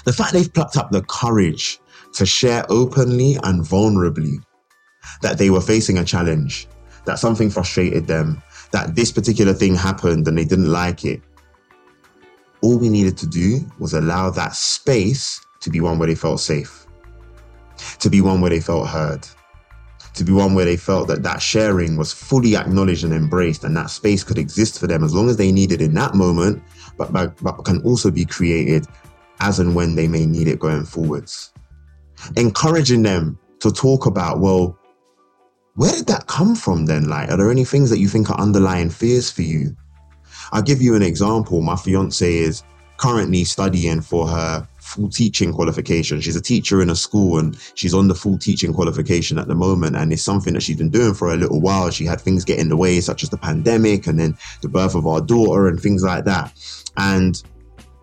The 0.05 0.13
fact 0.13 0.33
they've 0.33 0.53
plucked 0.53 0.77
up 0.77 0.91
the 0.91 1.01
courage 1.01 1.79
to 2.13 2.25
share 2.25 2.65
openly 2.69 3.37
and 3.43 3.61
vulnerably 3.61 4.43
that 5.21 5.37
they 5.37 5.49
were 5.49 5.61
facing 5.61 5.97
a 5.97 6.05
challenge, 6.05 6.67
that 7.05 7.19
something 7.19 7.49
frustrated 7.49 8.07
them, 8.07 8.41
that 8.71 8.95
this 8.95 9.11
particular 9.11 9.53
thing 9.53 9.75
happened 9.75 10.27
and 10.27 10.37
they 10.37 10.45
didn't 10.45 10.71
like 10.71 11.05
it. 11.05 11.21
All 12.61 12.77
we 12.77 12.89
needed 12.89 13.17
to 13.17 13.27
do 13.27 13.59
was 13.79 13.93
allow 13.93 14.29
that 14.31 14.55
space 14.55 15.45
to 15.61 15.69
be 15.69 15.81
one 15.81 15.99
where 15.99 16.07
they 16.07 16.15
felt 16.15 16.39
safe, 16.39 16.85
to 17.99 18.09
be 18.09 18.21
one 18.21 18.41
where 18.41 18.49
they 18.49 18.59
felt 18.59 18.87
heard, 18.87 19.27
to 20.13 20.23
be 20.23 20.31
one 20.31 20.55
where 20.55 20.65
they 20.65 20.77
felt 20.77 21.07
that 21.09 21.23
that 21.23 21.41
sharing 21.41 21.97
was 21.97 22.13
fully 22.13 22.55
acknowledged 22.55 23.03
and 23.03 23.13
embraced, 23.13 23.63
and 23.63 23.75
that 23.75 23.89
space 23.89 24.23
could 24.23 24.37
exist 24.37 24.79
for 24.79 24.87
them 24.87 25.03
as 25.03 25.13
long 25.13 25.29
as 25.29 25.37
they 25.37 25.51
need 25.51 25.71
it 25.71 25.81
in 25.81 25.93
that 25.93 26.15
moment, 26.15 26.63
but, 26.97 27.11
but, 27.11 27.35
but 27.43 27.63
can 27.65 27.81
also 27.83 28.09
be 28.09 28.25
created 28.25 28.85
as 29.41 29.59
and 29.59 29.75
when 29.75 29.95
they 29.95 30.07
may 30.07 30.25
need 30.25 30.47
it 30.47 30.59
going 30.59 30.85
forwards. 30.85 31.51
Encouraging 32.37 33.03
them 33.03 33.37
to 33.59 33.71
talk 33.71 34.05
about, 34.05 34.39
well, 34.39 34.77
where 35.75 35.91
did 35.91 36.07
that 36.07 36.27
come 36.27 36.55
from 36.55 36.85
then? 36.85 37.09
Like, 37.09 37.29
are 37.29 37.37
there 37.37 37.51
any 37.51 37.65
things 37.65 37.89
that 37.89 37.99
you 37.99 38.07
think 38.07 38.29
are 38.29 38.39
underlying 38.39 38.89
fears 38.89 39.29
for 39.29 39.41
you? 39.41 39.75
I'll 40.51 40.61
give 40.61 40.81
you 40.81 40.95
an 40.95 41.01
example. 41.01 41.61
My 41.61 41.75
fiance 41.75 42.33
is 42.33 42.63
currently 42.97 43.43
studying 43.43 43.99
for 43.99 44.25
her 44.27 44.65
full 44.79 45.09
teaching 45.09 45.51
qualification. 45.51 46.21
She's 46.21 46.37
a 46.37 46.41
teacher 46.41 46.81
in 46.81 46.89
a 46.89 46.95
school 46.95 47.39
and 47.39 47.57
she's 47.73 47.93
on 47.93 48.07
the 48.07 48.15
full 48.15 48.37
teaching 48.37 48.73
qualification 48.73 49.37
at 49.37 49.49
the 49.49 49.55
moment. 49.55 49.97
And 49.97 50.13
it's 50.13 50.23
something 50.23 50.53
that 50.53 50.63
she's 50.63 50.77
been 50.77 50.91
doing 50.91 51.13
for 51.13 51.33
a 51.33 51.37
little 51.37 51.59
while. 51.59 51.89
She 51.89 52.05
had 52.05 52.21
things 52.21 52.45
get 52.45 52.59
in 52.59 52.69
the 52.69 52.77
way, 52.77 53.01
such 53.01 53.23
as 53.23 53.29
the 53.29 53.37
pandemic 53.37 54.07
and 54.07 54.17
then 54.17 54.37
the 54.61 54.69
birth 54.69 54.95
of 54.95 55.05
our 55.05 55.19
daughter 55.19 55.67
and 55.67 55.79
things 55.79 56.03
like 56.03 56.23
that. 56.23 56.53
And 56.95 57.41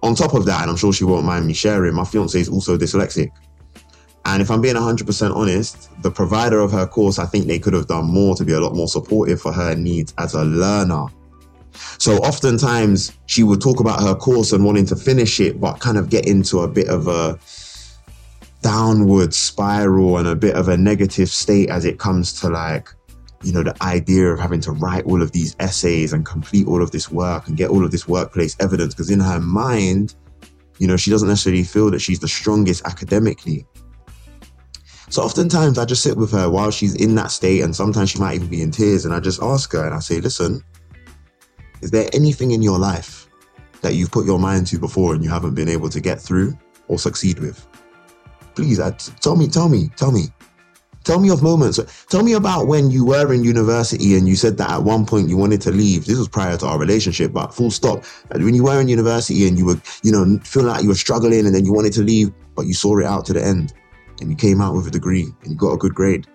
on 0.03 0.15
top 0.15 0.35
of 0.35 0.45
that, 0.45 0.61
and 0.61 0.71
I'm 0.71 0.77
sure 0.77 0.93
she 0.93 1.05
won't 1.05 1.25
mind 1.25 1.47
me 1.47 1.55
sharing, 1.55 1.95
my 1.95 2.05
fiance 2.05 2.39
is 2.39 2.49
also 2.49 2.77
dyslexic. 2.77 3.31
And 4.25 4.41
if 4.41 4.51
I'm 4.51 4.61
being 4.61 4.77
100% 4.77 5.35
honest, 5.35 5.91
the 6.03 6.11
provider 6.11 6.61
of 6.61 6.71
her 6.73 6.87
course, 6.87 7.19
I 7.19 7.27
think 7.27 7.47
they 7.47 7.59
could 7.59 7.73
have 7.73 7.89
done 7.89 8.07
more 8.07 8.37
to 8.37 8.45
be 8.45 8.53
a 8.53 8.61
lot 8.61 8.75
more 8.75 8.89
supportive 8.89 9.41
for 9.41 9.53
her 9.53 9.75
needs 9.75 10.15
as 10.19 10.35
a 10.35 10.45
learner. 10.45 11.07
So 11.99 12.17
oftentimes 12.19 13.13
she 13.27 13.43
would 13.43 13.61
talk 13.61 13.81
about 13.81 14.01
her 14.01 14.15
course 14.15 14.53
and 14.53 14.65
wanting 14.65 14.87
to 14.87 14.97
finish 14.97 15.41
it, 15.41 15.61
but 15.61 15.81
kind 15.81 15.99
of 15.99 16.09
get 16.09 16.27
into 16.27 16.61
a 16.61 16.69
bit 16.69 16.89
of 16.89 17.09
a 17.09 17.39
downward 18.63 19.35
spiral 19.35 20.19
and 20.19 20.29
a 20.29 20.37
bit 20.37 20.55
of 20.55 20.69
a 20.69 20.77
negative 20.77 21.29
state 21.29 21.69
as 21.69 21.85
it 21.85 21.99
comes 21.99 22.33
to 22.41 22.49
like, 22.49 22.89
you 23.43 23.53
know, 23.53 23.63
the 23.63 23.75
idea 23.83 24.29
of 24.29 24.39
having 24.39 24.61
to 24.61 24.71
write 24.71 25.05
all 25.05 25.21
of 25.21 25.33
these 25.33 25.57
essays 25.59 26.13
and 26.13 26.25
complete 26.25 26.67
all 26.69 26.81
of 26.81 26.93
this 26.93 27.11
work 27.11 27.49
and 27.49 27.57
get 27.57 27.71
all 27.71 27.85
of 27.85 27.91
this 27.91 28.07
workplace 28.07 28.57
evidence. 28.61 28.95
Because 28.95 29.11
in 29.11 29.19
her 29.19 29.41
mind, 29.41 30.15
you 30.79 30.87
know, 30.87 30.97
she 30.97 31.11
doesn't 31.11 31.29
necessarily 31.29 31.65
feel 31.65 31.91
that 31.91 32.01
she's 32.01 32.21
the 32.21 32.29
strongest 32.29 32.87
academically. 32.87 33.67
So 35.13 35.21
oftentimes 35.21 35.77
I 35.77 35.85
just 35.85 36.03
sit 36.03 36.17
with 36.17 36.31
her 36.31 36.49
while 36.49 36.71
she's 36.71 36.95
in 36.95 37.17
that 37.17 37.31
state, 37.31 37.61
and 37.61 37.77
sometimes 37.77 38.09
she 38.09 38.19
might 38.19 38.37
even 38.37 38.49
be 38.49 38.63
in 38.63 38.71
tears, 38.71 39.05
and 39.05 39.13
I 39.13 39.21
just 39.21 39.43
ask 39.43 39.71
her 39.73 39.85
and 39.85 39.95
I 39.95 39.99
say, 39.99 40.23
listen, 40.23 40.63
is 41.83 41.91
there 41.91 42.09
anything 42.15 42.53
in 42.53 42.63
your 42.63 42.79
life 42.79 43.29
that 43.83 43.95
you've 43.95 44.11
put 44.11 44.25
your 44.25 44.39
mind 44.39 44.69
to 44.69 44.79
before 44.79 45.13
and 45.13 45.23
you 45.23 45.29
haven't 45.29 45.55
been 45.55 45.69
able 45.69 45.91
to 45.91 46.01
get 46.01 46.19
through 46.19 46.57
or 46.89 46.99
succeed 46.99 47.41
with? 47.41 47.67
Please, 48.55 48.81
uh, 48.81 48.91
tell 49.21 49.37
me, 49.37 49.49
tell 49.49 49.69
me, 49.69 49.91
tell 49.97 50.13
me. 50.13 50.29
Tell 51.05 51.21
me 51.21 51.29
of 51.29 51.43
moments. 51.43 51.79
Tell 52.09 52.23
me 52.23 52.33
about 52.33 52.67
when 52.67 52.91
you 52.91 53.05
were 53.05 53.35
in 53.35 53.45
university 53.45 54.17
and 54.17 54.27
you 54.27 54.35
said 54.35 54.57
that 54.57 54.71
at 54.71 54.83
one 54.83 55.05
point 55.05 55.29
you 55.29 55.37
wanted 55.37 55.61
to 55.63 55.73
leave. 55.73 56.07
This 56.07 56.17
was 56.17 56.29
prior 56.29 56.57
to 56.57 56.67
our 56.67 56.79
relationship, 56.79 57.35
but 57.35 57.53
full 57.53 57.71
stop. 57.71 58.03
When 58.31 58.55
you 58.55 58.65
were 58.65 58.81
in 58.81 58.89
university 58.89 59.47
and 59.47 59.59
you 59.59 59.67
were, 59.67 59.81
you 60.03 60.11
know, 60.11 60.39
feeling 60.43 60.69
like 60.69 60.83
you 60.83 60.89
were 60.89 60.95
struggling 60.95 61.45
and 61.45 61.55
then 61.55 61.67
you 61.67 61.73
wanted 61.75 61.93
to 61.95 62.03
leave, 62.03 62.33
but 62.55 62.67
you 62.67 62.73
saw 62.73 62.99
it 62.99 63.05
out 63.05 63.27
to 63.27 63.35
the 63.35 63.45
end 63.45 63.75
and 64.23 64.31
you 64.31 64.37
came 64.37 64.61
out 64.61 64.75
with 64.75 64.87
a 64.87 64.91
degree 64.91 65.27
and 65.43 65.53
you 65.53 65.57
got 65.57 65.73
a 65.73 65.77
good 65.77 65.95
grade. 65.95 66.27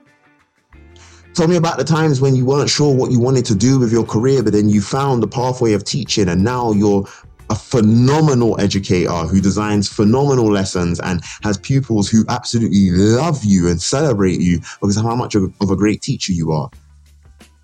Tell 1.33 1.47
me 1.47 1.55
about 1.55 1.77
the 1.77 1.83
times 1.83 2.19
when 2.19 2.35
you 2.35 2.45
weren't 2.45 2.69
sure 2.69 2.95
what 2.95 3.11
you 3.11 3.19
wanted 3.19 3.45
to 3.45 3.55
do 3.55 3.79
with 3.79 3.91
your 3.91 4.05
career, 4.05 4.41
but 4.41 4.53
then 4.53 4.69
you 4.69 4.81
found 4.81 5.21
the 5.21 5.27
pathway 5.27 5.73
of 5.73 5.83
teaching 5.83 6.29
and 6.29 6.43
now 6.43 6.71
you're 6.71 7.07
a 7.49 7.55
phenomenal 7.55 8.59
educator 8.59 9.09
who 9.09 9.39
designs 9.39 9.87
phenomenal 9.87 10.51
lessons 10.51 10.99
and 10.99 11.21
has 11.43 11.57
pupils 11.57 12.09
who 12.09 12.25
absolutely 12.27 12.91
love 12.91 13.43
you 13.45 13.69
and 13.69 13.81
celebrate 13.81 14.39
you 14.41 14.59
because 14.81 14.97
of 14.97 15.03
how 15.03 15.15
much 15.15 15.35
of, 15.35 15.43
a 15.61 15.75
great 15.75 16.01
teacher 16.01 16.33
you 16.33 16.51
are. 16.51 16.69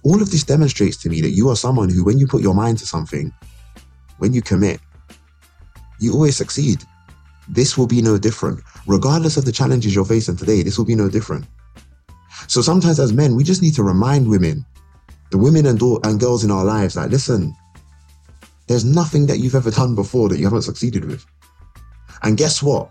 All 0.03 0.21
of 0.21 0.31
this 0.31 0.43
demonstrates 0.43 0.97
to 0.97 1.09
me 1.09 1.21
that 1.21 1.31
you 1.31 1.49
are 1.49 1.55
someone 1.55 1.89
who, 1.89 2.03
when 2.03 2.17
you 2.17 2.27
put 2.27 2.41
your 2.41 2.53
mind 2.53 2.77
to 2.79 2.85
something, 2.85 3.33
when 4.19 4.33
you 4.33 4.41
commit, 4.41 4.79
you 5.99 6.13
always 6.13 6.35
succeed. 6.35 6.83
This 7.49 7.77
will 7.77 7.87
be 7.87 8.01
no 8.01 8.17
different. 8.17 8.61
Regardless 8.85 9.37
of 9.37 9.45
the 9.45 9.51
challenges 9.51 9.95
you're 9.95 10.05
facing 10.05 10.35
today, 10.35 10.61
this 10.61 10.77
will 10.77 10.85
be 10.85 10.95
no 10.95 11.09
different. 11.09 11.45
So 12.47 12.61
sometimes 12.61 12.99
as 12.99 13.13
men, 13.13 13.35
we 13.35 13.43
just 13.43 13.61
need 13.61 13.75
to 13.75 13.83
remind 13.83 14.27
women, 14.27 14.65
the 15.31 15.37
women 15.37 15.65
and, 15.65 15.79
do- 15.79 15.99
and 16.03 16.19
girls 16.19 16.43
in 16.43 16.51
our 16.51 16.65
lives, 16.65 16.95
like, 16.95 17.09
listen, 17.09 17.55
there's 18.67 18.85
nothing 18.85 19.25
that 19.27 19.39
you've 19.39 19.55
ever 19.55 19.71
done 19.71 19.95
before 19.95 20.29
that 20.29 20.37
you 20.37 20.45
haven't 20.45 20.63
succeeded 20.63 21.05
with. 21.05 21.25
And 22.23 22.37
guess 22.37 22.61
what? 22.61 22.89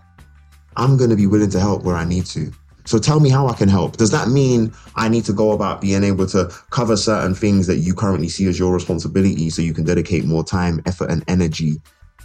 I'm 0.75 0.97
going 0.97 1.09
to 1.09 1.15
be 1.15 1.27
willing 1.27 1.51
to 1.51 1.59
help 1.59 1.83
where 1.83 1.95
I 1.95 2.05
need 2.05 2.25
to. 2.27 2.51
So 2.85 2.99
tell 2.99 3.19
me 3.19 3.29
how 3.29 3.47
I 3.47 3.53
can 3.53 3.69
help. 3.69 3.97
Does 3.97 4.11
that 4.11 4.27
mean 4.27 4.73
I 4.95 5.07
need 5.07 5.23
to 5.25 5.33
go 5.33 5.51
about 5.51 5.79
being 5.79 6.03
able 6.03 6.27
to 6.27 6.51
cover 6.69 6.97
certain 6.97 7.33
things 7.33 7.65
that 7.67 7.77
you 7.77 7.93
currently 7.93 8.27
see 8.27 8.47
as 8.47 8.59
your 8.59 8.73
responsibility 8.73 9.49
so 9.49 9.61
you 9.61 9.73
can 9.73 9.85
dedicate 9.85 10.25
more 10.25 10.43
time, 10.43 10.81
effort, 10.85 11.09
and 11.09 11.23
energy 11.27 11.81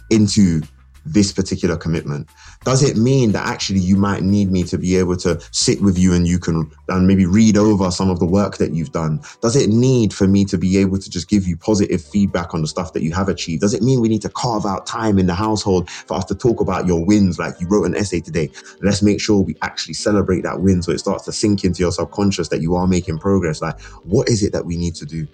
into 0.09 0.61
this 1.05 1.31
particular 1.31 1.77
commitment? 1.77 2.29
Does 2.65 2.83
it 2.83 2.97
mean 2.97 3.31
that 3.31 3.47
actually 3.47 3.79
you 3.79 3.95
might 3.95 4.23
need 4.23 4.51
me 4.51 4.63
to 4.63 4.77
be 4.77 4.97
able 4.97 5.15
to 5.17 5.39
sit 5.51 5.81
with 5.81 5.97
you 5.97 6.13
and 6.13 6.27
you 6.27 6.39
can 6.39 6.69
and 6.89 7.07
maybe 7.07 7.25
read 7.25 7.57
over 7.57 7.89
some 7.91 8.09
of 8.09 8.19
the 8.19 8.25
work 8.25 8.57
that 8.57 8.73
you've 8.73 8.91
done? 8.91 9.21
Does 9.41 9.55
it 9.55 9.69
need 9.69 10.13
for 10.13 10.27
me 10.27 10.45
to 10.45 10.57
be 10.57 10.77
able 10.77 10.97
to 10.97 11.09
just 11.09 11.29
give 11.29 11.47
you 11.47 11.55
positive 11.57 12.03
feedback 12.03 12.53
on 12.53 12.61
the 12.61 12.67
stuff 12.67 12.93
that 12.93 13.03
you 13.03 13.13
have 13.13 13.29
achieved? 13.29 13.61
Does 13.61 13.73
it 13.73 13.81
mean 13.81 14.01
we 14.01 14.09
need 14.09 14.21
to 14.23 14.29
carve 14.29 14.65
out 14.65 14.85
time 14.85 15.17
in 15.17 15.27
the 15.27 15.35
household 15.35 15.89
for 15.89 16.17
us 16.17 16.25
to 16.25 16.35
talk 16.35 16.59
about 16.59 16.85
your 16.85 17.05
wins? 17.05 17.39
Like 17.39 17.59
you 17.59 17.67
wrote 17.67 17.85
an 17.85 17.95
essay 17.95 18.19
today. 18.19 18.49
Let's 18.81 19.01
make 19.01 19.21
sure 19.21 19.41
we 19.41 19.55
actually 19.61 19.93
celebrate 19.93 20.41
that 20.41 20.61
win 20.61 20.81
so 20.81 20.91
it 20.91 20.99
starts 20.99 21.25
to 21.25 21.31
sink 21.31 21.63
into 21.63 21.79
your 21.79 21.91
subconscious 21.91 22.49
that 22.49 22.61
you 22.61 22.75
are 22.75 22.87
making 22.87 23.19
progress. 23.19 23.61
Like, 23.61 23.79
what 24.03 24.29
is 24.29 24.43
it 24.43 24.51
that 24.53 24.65
we 24.65 24.77
need 24.77 24.95
to 24.95 25.05
do? 25.05 25.27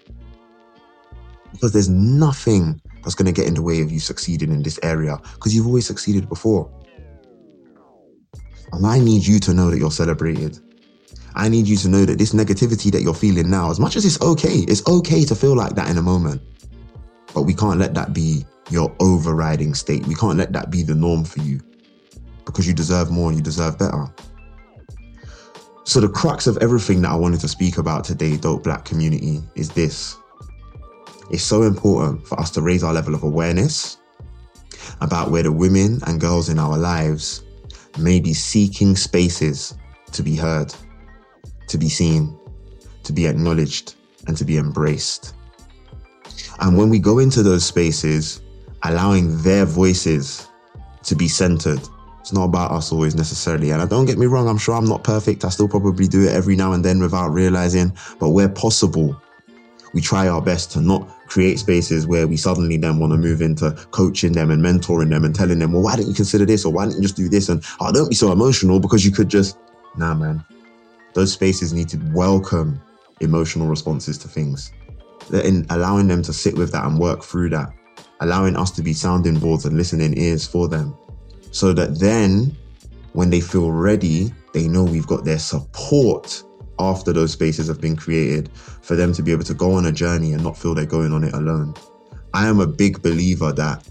Because 1.51 1.72
there's 1.72 1.89
nothing 1.89 2.81
that's 3.05 3.15
going 3.15 3.27
to 3.27 3.31
get 3.31 3.47
in 3.47 3.53
the 3.53 3.62
way 3.62 3.81
of 3.81 3.91
you 3.91 4.01
succeeding 4.01 4.51
in 4.51 4.63
this 4.63 4.79
area 4.83 5.17
because 5.35 5.55
you've 5.55 5.67
always 5.67 5.88
succeeded 5.88 6.27
before. 6.27 6.69
And 8.74 8.85
I 8.85 9.00
need 9.00 9.25
you 9.25 9.39
to 9.39 9.53
know 9.53 9.71
that 9.71 9.77
you're 9.79 9.91
celebrated. 9.91 10.59
I 11.35 11.50
need 11.50 11.67
you 11.67 11.77
to 11.77 11.88
know 11.89 12.05
that 12.05 12.17
this 12.17 12.33
negativity 12.33 12.91
that 12.91 13.01
you're 13.01 13.13
feeling 13.13 13.50
now, 13.50 13.71
as 13.71 13.79
much 13.79 13.95
as 13.95 14.05
it's 14.05 14.21
okay, 14.21 14.65
it's 14.67 14.85
okay 14.88 15.24
to 15.25 15.35
feel 15.35 15.55
like 15.55 15.75
that 15.75 15.89
in 15.89 15.97
a 15.97 16.01
moment. 16.01 16.41
But 17.33 17.43
we 17.43 17.53
can't 17.53 17.79
let 17.79 17.93
that 17.93 18.13
be 18.13 18.45
your 18.69 18.95
overriding 19.00 19.74
state. 19.75 20.05
We 20.07 20.15
can't 20.15 20.38
let 20.38 20.53
that 20.53 20.71
be 20.71 20.83
the 20.83 20.95
norm 20.95 21.24
for 21.25 21.41
you. 21.41 21.62
because 22.45 22.67
you 22.67 22.74
deserve 22.74 23.12
more 23.12 23.29
and 23.29 23.38
you 23.38 23.43
deserve 23.43 23.77
better. 23.77 24.07
So, 25.83 26.00
the 26.00 26.09
crux 26.09 26.47
of 26.47 26.57
everything 26.57 27.01
that 27.03 27.12
I 27.12 27.15
wanted 27.15 27.41
to 27.41 27.47
speak 27.47 27.77
about 27.77 28.03
today, 28.03 28.38
Dope 28.38 28.63
Black 28.63 28.85
community, 28.85 29.43
is 29.55 29.69
this. 29.69 30.17
It's 31.29 31.44
so 31.44 31.63
important 31.63 32.27
for 32.27 32.39
us 32.39 32.51
to 32.51 32.62
raise 32.62 32.84
our 32.84 32.94
level 32.94 33.15
of 33.15 33.24
awareness 33.24 33.98
about 35.01 35.32
where 35.32 35.44
the 35.44 35.51
women 35.51 36.00
and 36.08 36.22
girls 36.22 36.50
in 36.50 36.60
our 36.60 36.77
lives 36.77 37.44
may 37.98 38.20
be 38.20 38.34
seeking 38.34 38.96
spaces 38.96 39.75
to 40.12 40.24
be 40.24 40.36
heard, 40.36 40.74
to 41.67 41.77
be 41.77 41.89
seen, 41.89 42.38
to 43.03 43.13
be 43.13 43.25
acknowledged, 43.25 43.96
and 44.27 44.38
to 44.38 44.46
be 44.46 44.58
embraced. 44.58 45.34
And 46.60 46.77
when 46.77 46.89
we 46.89 47.00
go 47.00 47.20
into 47.20 47.44
those 47.44 47.65
spaces, 47.65 48.41
allowing 48.84 49.41
their 49.41 49.65
voices 49.65 50.48
to 51.03 51.15
be 51.15 51.27
centered 51.27 51.82
it's 52.25 52.34
not 52.34 52.46
about 52.46 52.72
us 52.72 52.91
always 52.91 53.13
necessarily. 53.13 53.70
And 53.70 53.84
I 53.84 53.86
don't 53.86 54.08
get 54.08 54.17
me 54.17 54.25
wrong, 54.25 54.50
I'm 54.50 54.58
sure 54.58 54.74
I'm 54.74 54.88
not 54.88 55.03
perfect. 55.03 55.46
I 55.46 55.50
still 55.50 55.67
probably 55.67 56.08
do 56.08 56.24
it 56.24 56.34
every 56.34 56.55
now 56.55 56.72
and 56.72 56.84
then 56.84 57.00
without 57.00 57.29
realizing. 57.29 57.96
But 58.20 58.29
where 58.29 58.50
possible, 58.50 59.15
we 59.94 60.01
try 60.01 60.27
our 60.27 60.41
best 60.41 60.72
to 60.72 60.82
not 60.82 61.08
create 61.27 61.60
spaces 61.60 62.08
where 62.08 62.27
we 62.27 62.38
suddenly 62.38 62.77
then 62.77 63.00
want 63.00 63.12
to 63.13 63.17
move 63.17 63.41
into 63.41 63.72
coaching 63.91 64.34
them 64.34 64.51
and 64.51 64.63
mentoring 64.63 65.10
them 65.10 65.24
and 65.24 65.34
telling 65.34 65.60
them, 65.60 65.74
well, 65.74 65.84
why 65.84 65.96
don't 65.96 66.08
you 66.08 66.13
consider 66.13 66.46
this? 66.46 66.65
Or 66.65 66.74
why 66.74 66.86
don't 66.86 66.96
you 66.96 67.01
just 67.01 67.15
do 67.15 67.29
this? 67.29 67.50
And 67.50 67.63
oh, 67.79 67.91
don't 67.91 68.10
be 68.10 68.15
so 68.15 68.32
emotional 68.32 68.79
because 68.79 69.05
you 69.05 69.12
could 69.12 69.29
just, 69.29 69.58
nah, 69.98 70.13
man. 70.13 70.44
Those 71.13 71.32
spaces 71.32 71.74
need 71.74 71.89
to 71.89 72.00
welcome 72.13 72.82
emotional 73.22 73.67
responses 73.67 74.17
to 74.20 74.27
things. 74.27 74.72
In 75.32 75.65
allowing 75.70 76.08
them 76.08 76.22
to 76.24 76.34
sit 76.34 76.55
with 76.55 76.72
that 76.74 76.86
and 76.86 77.00
work 77.00 77.24
through 77.24 77.50
that, 77.51 77.70
allowing 78.20 78.55
us 78.55 78.72
to 78.72 78.84
be 78.84 78.94
sounding 78.94 79.39
boards 79.39 79.65
and 79.65 79.75
listening 79.77 80.17
ears 80.17 80.46
for 80.46 80.67
them 80.67 80.96
so 81.51 81.74
that 81.74 82.00
then 82.00 82.55
when 83.13 83.29
they 83.29 83.39
feel 83.39 83.72
ready, 83.72 84.34
they 84.53 84.67
know 84.67 84.84
we've 84.84 85.08
got 85.08 85.24
their 85.24 85.39
support 85.39 86.44
after 86.79 87.13
those 87.13 87.32
spaces 87.32 87.67
have 87.67 87.82
been 87.82 87.96
created 87.96 88.50
for 88.53 88.96
them 88.96 89.13
to 89.13 89.24
be 89.24 89.32
able 89.32 89.44
to 89.44 89.53
go 89.53 89.74
on 89.74 89.86
a 89.86 89.91
journey 89.91 90.34
and 90.34 90.44
not 90.44 90.58
feel 90.58 90.75
they're 90.75 90.86
going 90.86 91.12
on 91.12 91.24
it 91.24 91.34
alone. 91.34 91.74
I 92.34 92.48
am 92.48 92.60
a 92.60 92.67
big 92.67 93.01
believer 93.01 93.51
that 93.53 93.88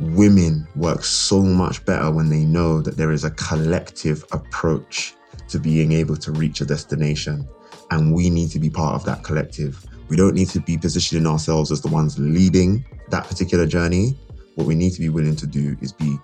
women 0.00 0.66
work 0.76 1.04
so 1.04 1.42
much 1.42 1.84
better 1.84 2.10
when 2.10 2.28
they 2.28 2.44
know 2.44 2.80
that 2.80 2.96
there 2.96 3.12
is 3.12 3.24
a 3.24 3.30
collective 3.32 4.24
approach 4.32 5.14
to 5.48 5.58
being 5.58 5.92
able 5.92 6.16
to 6.16 6.32
reach 6.32 6.60
a 6.60 6.64
destination. 6.64 7.48
And 7.90 8.14
we 8.14 8.30
need 8.30 8.50
to 8.50 8.58
be 8.58 8.70
part 8.70 8.94
of 8.94 9.04
that 9.06 9.24
collective. 9.24 9.84
We 10.08 10.16
don't 10.16 10.34
need 10.34 10.48
to 10.50 10.60
be 10.60 10.78
positioning 10.78 11.26
ourselves 11.26 11.70
as 11.70 11.80
the 11.80 11.88
ones 11.88 12.18
leading 12.18 12.84
that 13.08 13.26
particular 13.26 13.66
journey. 13.66 14.16
What 14.54 14.66
we 14.66 14.74
need 14.74 14.92
to 14.92 15.00
be 15.00 15.08
willing 15.08 15.36
to 15.36 15.46
do 15.46 15.76
is 15.80 15.92
be 15.92 16.18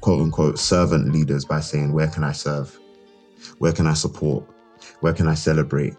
quote 0.00 0.20
unquote 0.20 0.58
servant 0.58 1.12
leaders 1.12 1.44
by 1.44 1.60
saying, 1.60 1.92
Where 1.92 2.08
can 2.08 2.24
I 2.24 2.32
serve? 2.32 2.78
Where 3.58 3.72
can 3.72 3.86
I 3.86 3.94
support? 3.94 4.44
Where 5.00 5.12
can 5.12 5.28
I 5.28 5.34
celebrate? 5.34 5.94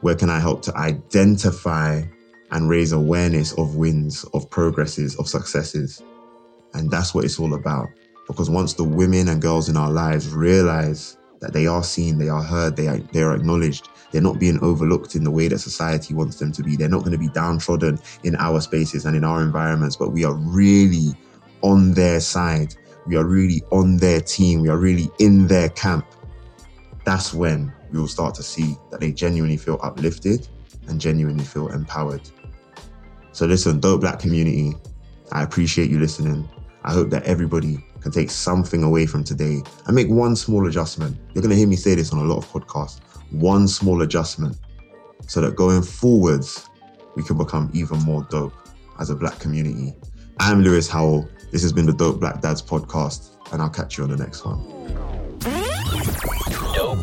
Where 0.00 0.14
can 0.14 0.30
I 0.30 0.38
help 0.38 0.62
to 0.62 0.76
identify 0.76 2.02
and 2.50 2.68
raise 2.68 2.92
awareness 2.92 3.52
of 3.58 3.76
wins, 3.76 4.24
of 4.34 4.48
progresses, 4.50 5.16
of 5.16 5.28
successes? 5.28 6.02
And 6.74 6.90
that's 6.90 7.14
what 7.14 7.24
it's 7.24 7.38
all 7.38 7.54
about. 7.54 7.88
Because 8.26 8.48
once 8.48 8.74
the 8.74 8.84
women 8.84 9.28
and 9.28 9.42
girls 9.42 9.68
in 9.68 9.76
our 9.76 9.90
lives 9.90 10.28
realize 10.30 11.16
that 11.40 11.52
they 11.52 11.66
are 11.66 11.82
seen, 11.82 12.18
they 12.18 12.28
are 12.28 12.42
heard, 12.42 12.76
they 12.76 12.88
are, 12.88 12.98
they 12.98 13.22
are 13.22 13.34
acknowledged, 13.34 13.88
they're 14.12 14.22
not 14.22 14.38
being 14.38 14.58
overlooked 14.62 15.14
in 15.14 15.24
the 15.24 15.30
way 15.30 15.48
that 15.48 15.58
society 15.58 16.14
wants 16.14 16.38
them 16.38 16.52
to 16.52 16.62
be. 16.62 16.76
They're 16.76 16.88
not 16.88 17.00
going 17.00 17.12
to 17.12 17.18
be 17.18 17.28
downtrodden 17.28 17.98
in 18.22 18.36
our 18.36 18.60
spaces 18.60 19.04
and 19.04 19.16
in 19.16 19.24
our 19.24 19.42
environments, 19.42 19.96
but 19.96 20.12
we 20.12 20.24
are 20.24 20.34
really 20.34 21.12
on 21.62 21.92
their 21.92 22.20
side 22.20 22.74
we 23.06 23.16
are 23.16 23.24
really 23.24 23.62
on 23.70 23.98
their 23.98 24.20
team, 24.20 24.62
we 24.62 24.68
are 24.68 24.78
really 24.78 25.10
in 25.18 25.46
their 25.46 25.68
camp, 25.70 26.06
that's 27.04 27.34
when 27.34 27.72
will 28.00 28.08
start 28.08 28.34
to 28.36 28.42
see 28.42 28.76
that 28.90 29.00
they 29.00 29.12
genuinely 29.12 29.56
feel 29.56 29.78
uplifted 29.82 30.48
and 30.88 31.00
genuinely 31.00 31.44
feel 31.44 31.68
empowered. 31.68 32.22
So, 33.32 33.46
listen, 33.46 33.80
dope 33.80 34.00
black 34.00 34.18
community, 34.18 34.74
I 35.32 35.42
appreciate 35.42 35.90
you 35.90 35.98
listening. 35.98 36.48
I 36.84 36.92
hope 36.92 37.10
that 37.10 37.24
everybody 37.24 37.84
can 38.00 38.12
take 38.12 38.30
something 38.30 38.82
away 38.82 39.06
from 39.06 39.24
today 39.24 39.62
and 39.86 39.94
make 39.94 40.08
one 40.08 40.36
small 40.36 40.68
adjustment. 40.68 41.16
You're 41.32 41.42
going 41.42 41.50
to 41.50 41.56
hear 41.56 41.66
me 41.66 41.76
say 41.76 41.94
this 41.94 42.12
on 42.12 42.18
a 42.18 42.24
lot 42.24 42.38
of 42.38 42.46
podcasts. 42.46 43.00
One 43.30 43.66
small 43.66 44.02
adjustment 44.02 44.56
so 45.26 45.40
that 45.40 45.56
going 45.56 45.82
forwards, 45.82 46.68
we 47.16 47.22
can 47.22 47.38
become 47.38 47.70
even 47.72 47.98
more 48.00 48.26
dope 48.30 48.52
as 49.00 49.10
a 49.10 49.16
black 49.16 49.38
community. 49.38 49.94
I'm 50.38 50.62
Lewis 50.62 50.88
Howell. 50.88 51.28
This 51.50 51.62
has 51.62 51.72
been 51.72 51.86
the 51.86 51.92
Dope 51.92 52.20
Black 52.20 52.40
Dads 52.40 52.60
podcast, 52.60 53.36
and 53.52 53.62
I'll 53.62 53.70
catch 53.70 53.96
you 53.96 54.04
on 54.04 54.10
the 54.10 54.16
next 54.16 54.44
one. 54.44 55.23